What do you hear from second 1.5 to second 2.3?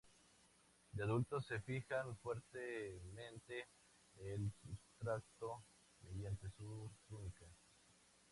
fijan